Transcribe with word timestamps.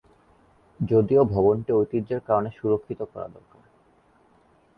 যদিও 0.79 1.21
ভবনটি 1.25 1.71
ঐতিহ্যের 1.73 2.21
কারণে 2.27 2.49
সুরক্ষিত 2.51 2.99
করা 3.03 3.27
দরকার। 3.27 3.61